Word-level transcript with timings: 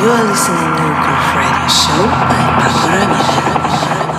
You 0.00 0.08
are 0.08 0.24
listening 0.24 0.56
to 0.56 0.86
Groove 1.04 1.36
Radio 1.36 1.68
Show 1.68 2.04
by 2.08 2.40
Barbara. 2.56 2.90
Ramirez. 3.04 4.09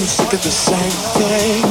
you 0.00 0.06
sick 0.06 0.32
of 0.32 0.42
the 0.42 0.50
same 0.50 0.96
thing? 1.20 1.62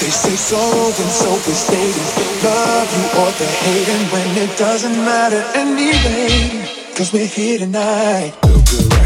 They 0.00 0.12
say 0.12 0.36
sorrow 0.36 0.86
and 0.86 1.12
so 1.20 1.32
is 1.48 1.66
dating. 1.66 2.10
Love 2.44 2.88
you 2.92 3.04
or 3.20 3.30
they 3.40 3.52
hate, 3.64 3.88
and 3.88 4.12
when 4.12 4.36
it 4.36 4.58
doesn't 4.58 4.96
matter 4.96 5.42
anyway. 5.54 6.68
Cause 6.94 7.12
we're 7.14 7.26
here 7.26 7.58
tonight. 7.58 8.32
Feel 8.44 8.60
good, 8.60 8.92
right? 8.94 9.05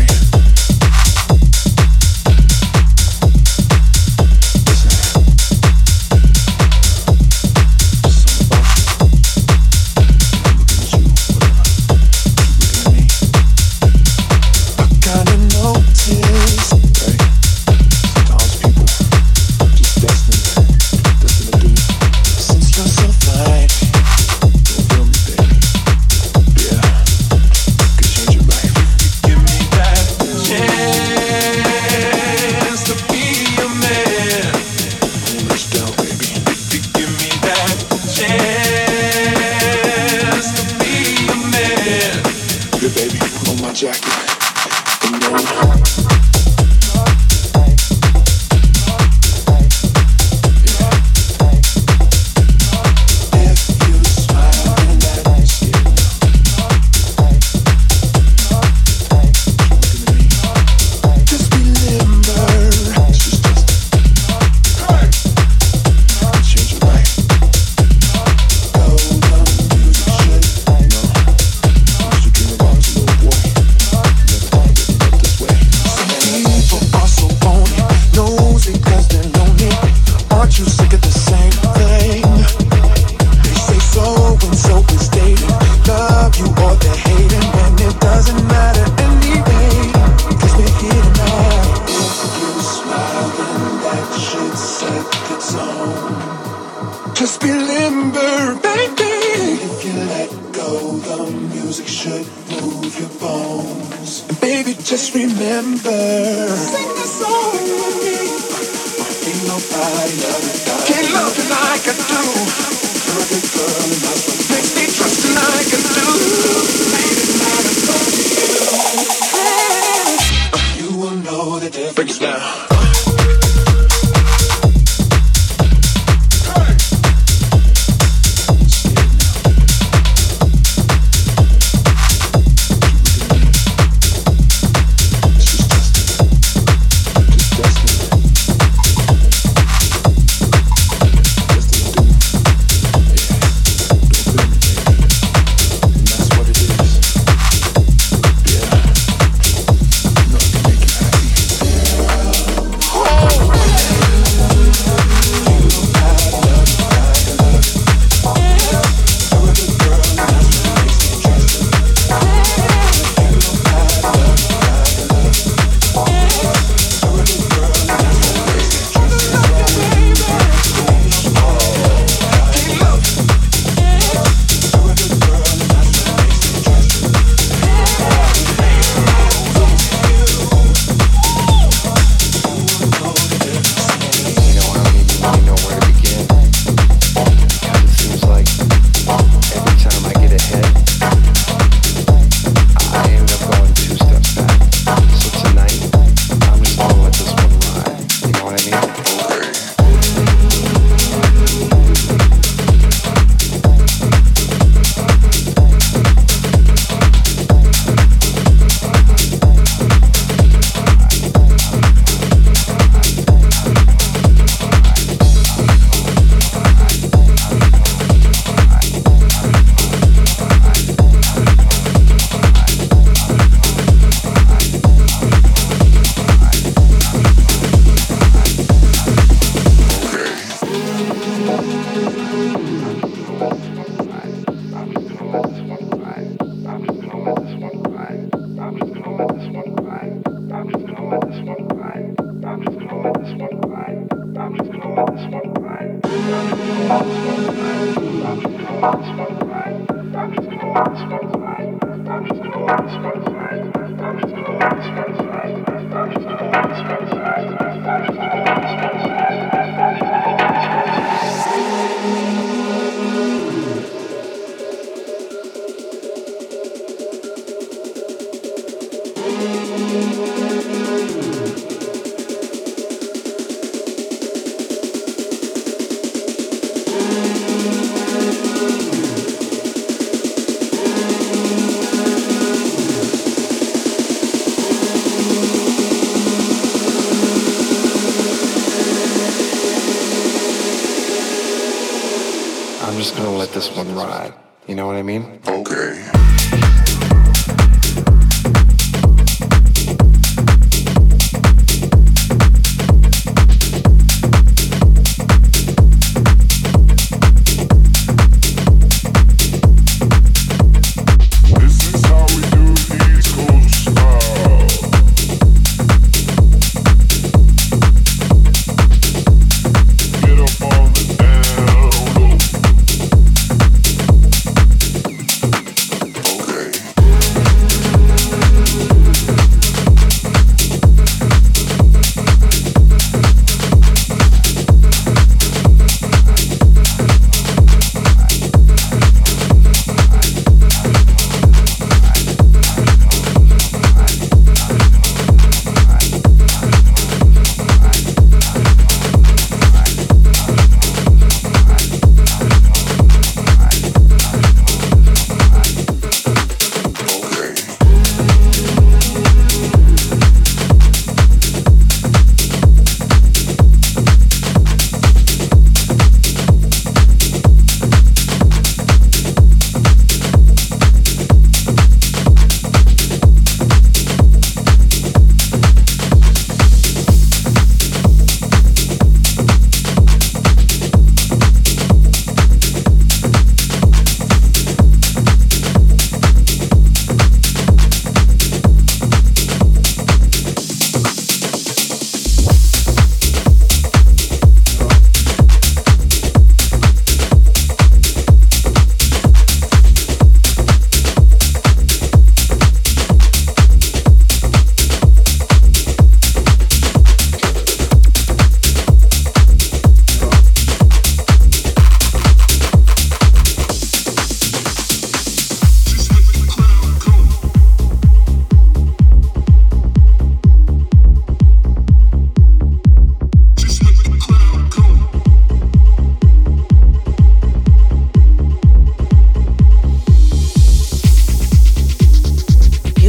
remember. 105.15 107.00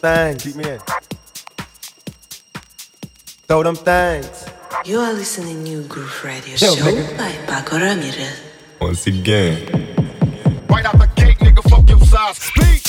Things. 0.00 0.42
Keep 0.42 0.56
me 0.56 0.64
in. 0.64 0.78
Throw 3.46 3.62
them 3.62 3.76
things. 3.76 4.46
You 4.84 4.98
are 4.98 5.12
listening 5.12 5.64
to 5.66 5.82
Groove 5.88 6.24
Radio 6.24 6.52
Yo, 6.52 6.74
Show 6.74 6.84
nigga. 6.86 7.18
by 7.18 7.32
Pako 7.46 7.80
Ramirez. 7.80 8.40
Once 8.80 9.06
again. 9.06 9.66
Right 10.68 10.86
out 10.86 10.98
the 10.98 11.08
gate, 11.16 11.36
nigga, 11.38 11.62
fuck 11.68 11.88
your 11.88 12.00
size. 12.00 12.38
Speak. 12.38 12.82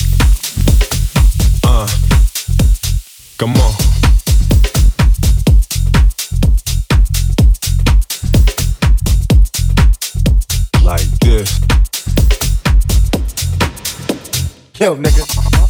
Uh. 1.66 1.88
Come 3.38 3.56
on. 3.58 3.74
Like 10.84 11.08
this. 11.20 11.60
Yo, 14.80 14.96
nigga. 14.96 15.61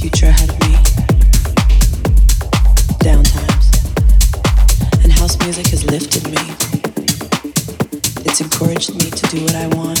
future 0.00 0.32
me. 0.60 0.76
And 5.02 5.12
house 5.12 5.38
music 5.40 5.66
has 5.66 5.84
lifted 5.84 6.24
me. 6.24 6.40
It's 8.24 8.40
encouraged 8.40 8.94
me 8.94 9.10
to 9.10 9.26
do 9.26 9.42
what 9.44 9.54
I 9.54 9.66
want. 9.76 10.00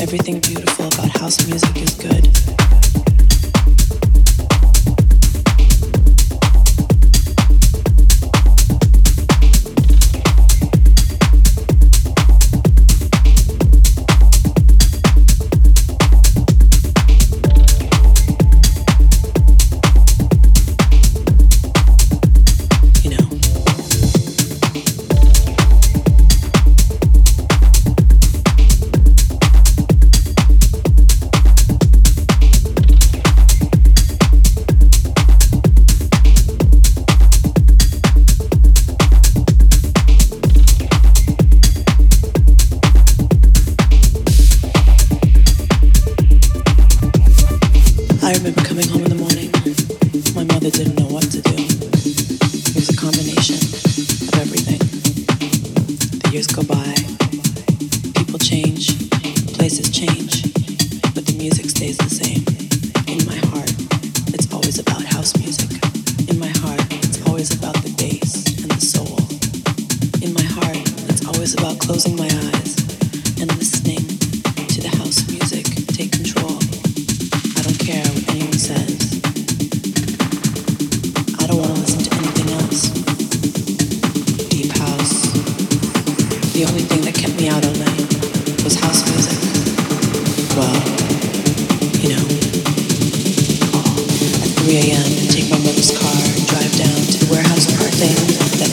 Everything 0.00 0.40
beautiful 0.40 0.86
about 0.86 1.10
house 1.20 1.46
music 1.46 1.76
is 1.76 1.94
good. 1.96 2.55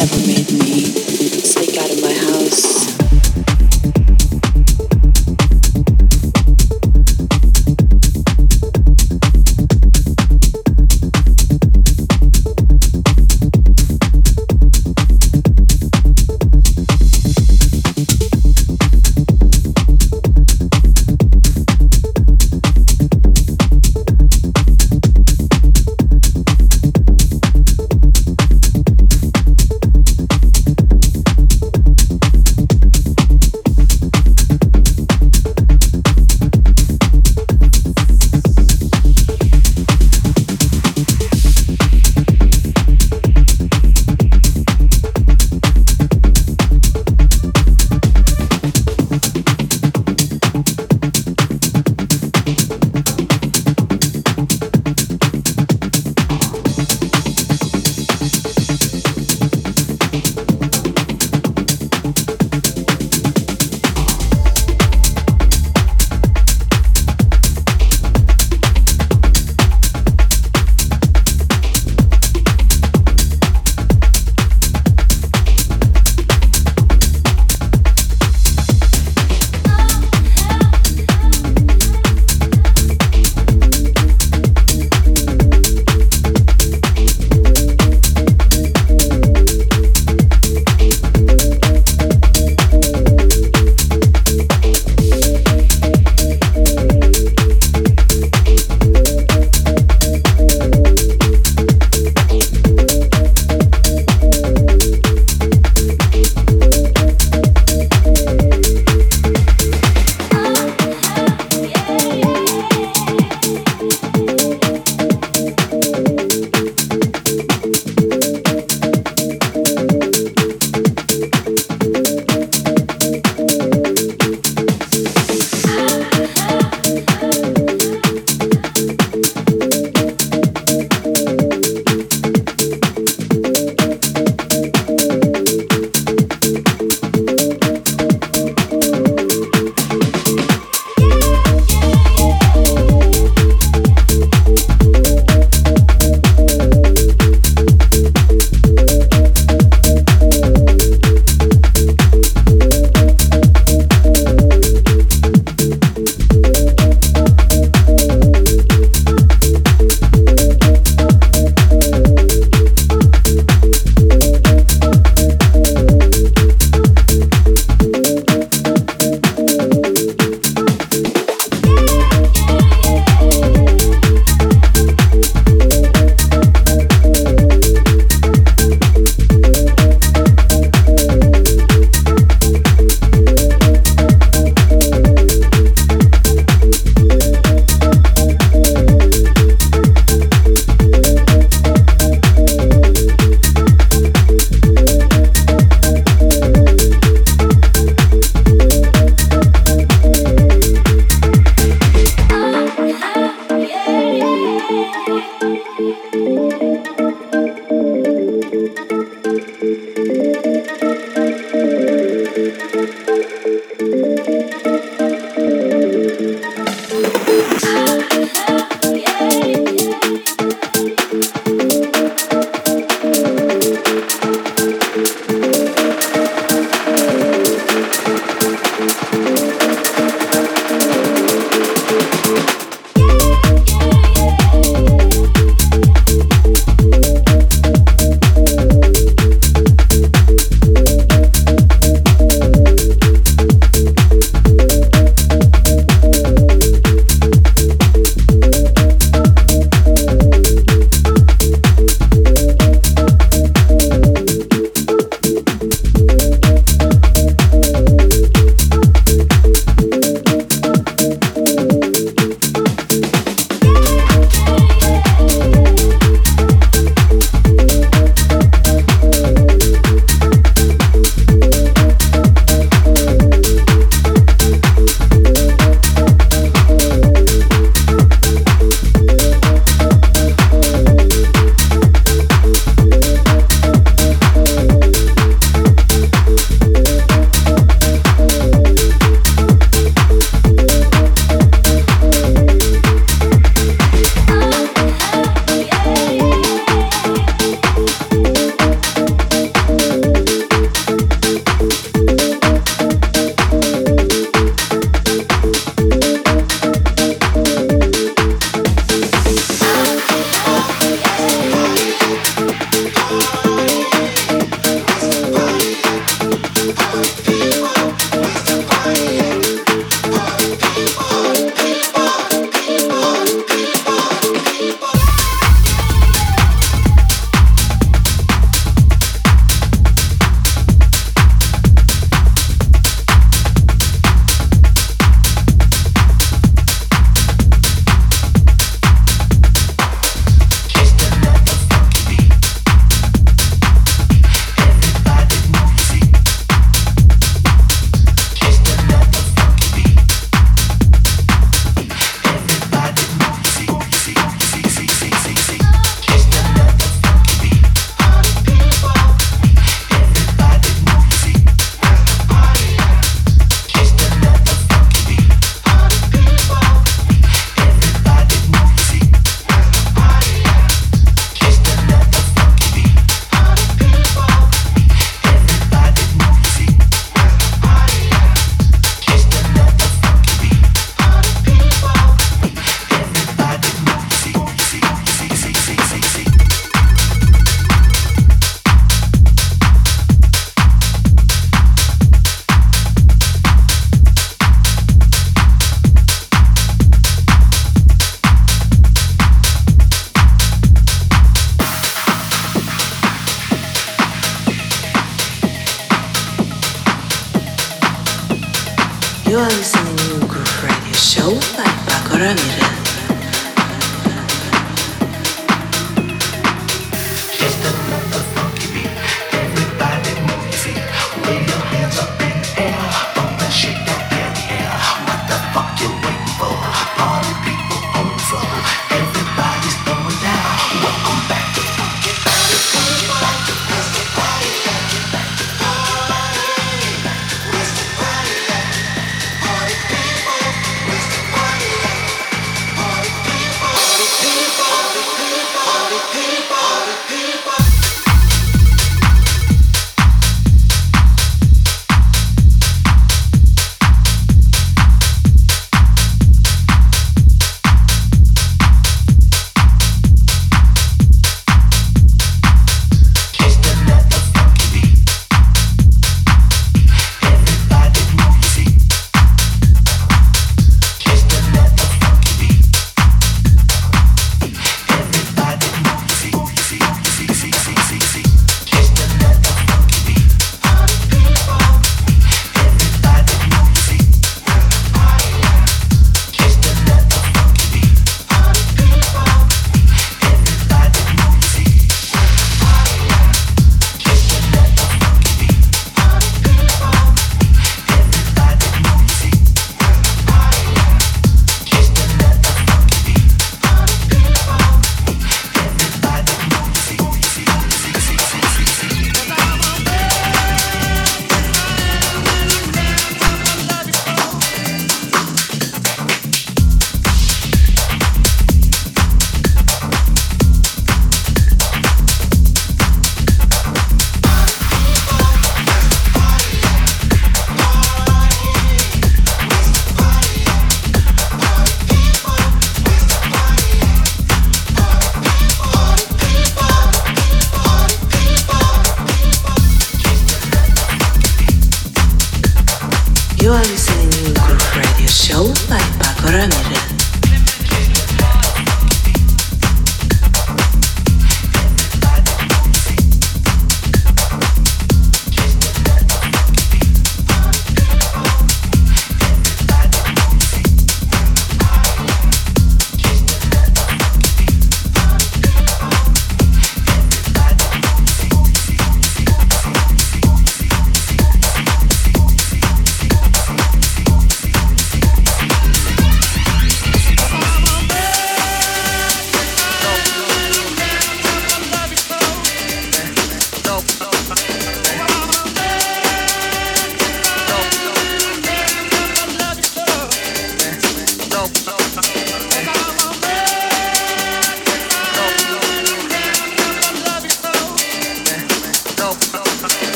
ever 0.00 0.26
made 0.26 0.50
me. 0.52 0.99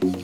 Bye. 0.00 0.21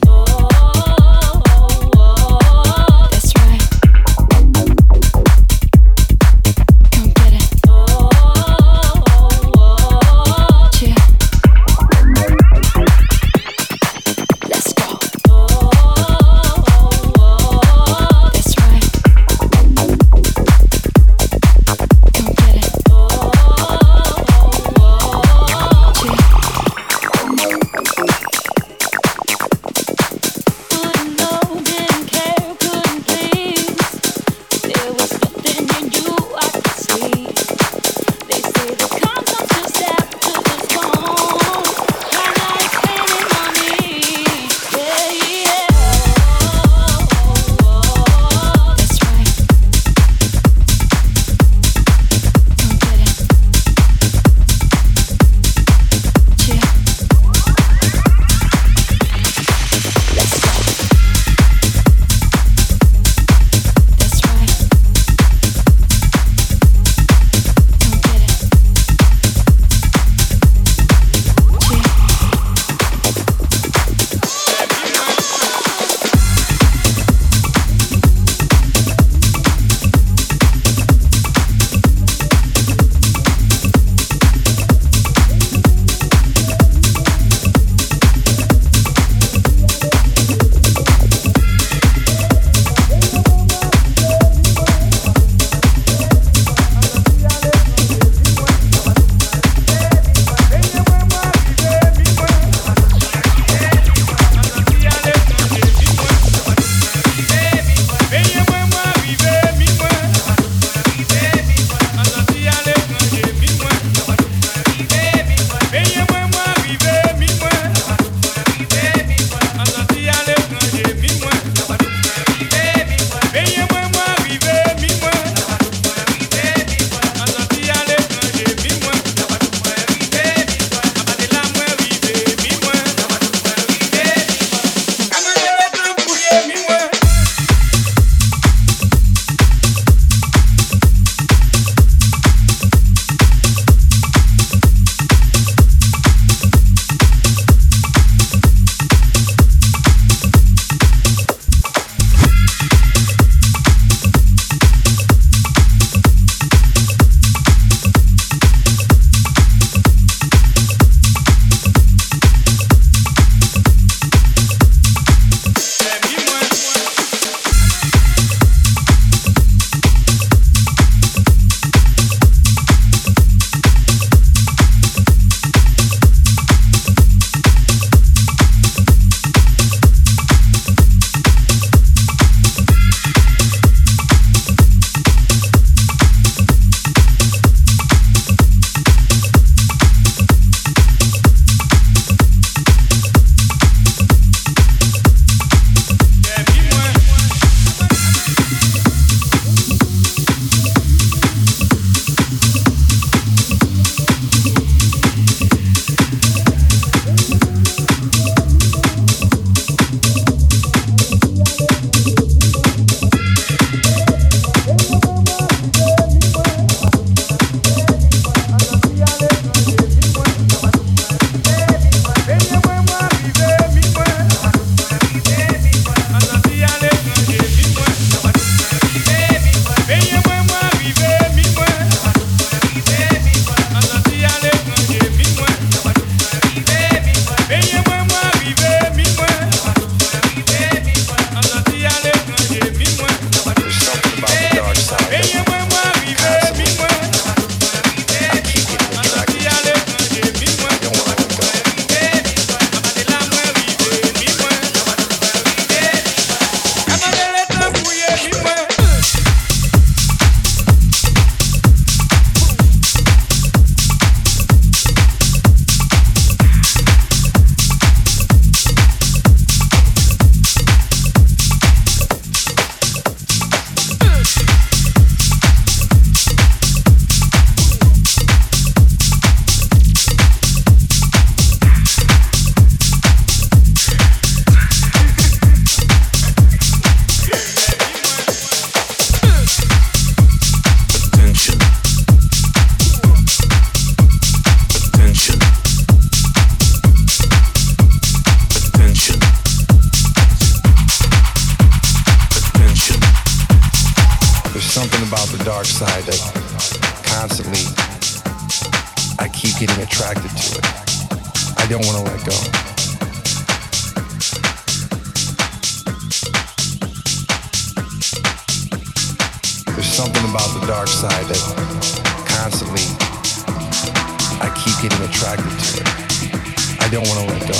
I 326.81 326.87
don't 326.91 327.07
want 327.07 327.19
to 327.19 327.25
let 327.33 327.41
go. 327.47 327.59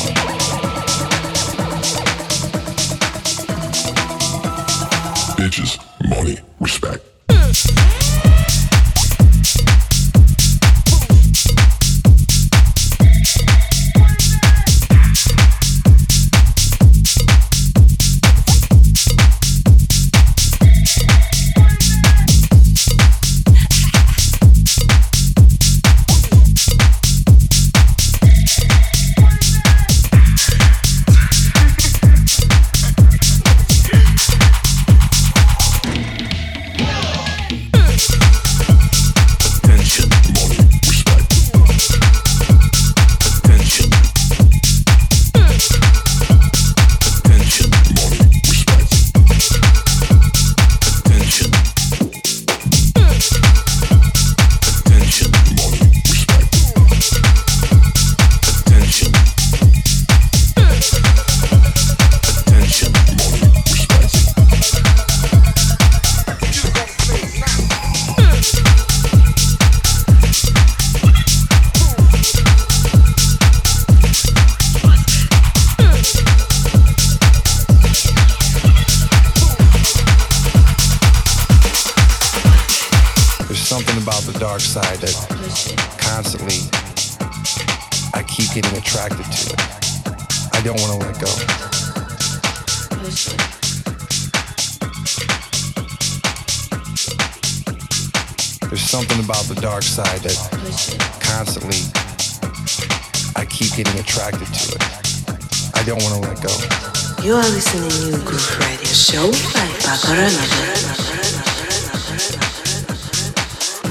Bitches, 5.37 5.79
money, 6.09 6.37
respect. 6.59 7.03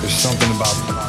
There's 0.00 0.14
something 0.14 0.50
about 0.56 1.07